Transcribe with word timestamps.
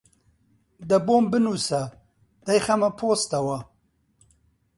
دە 0.89 0.97
بۆم 1.05 1.25
بنووسە 1.31 1.81
دەیخەمە 2.47 2.89
پۆستەوە 2.97 3.57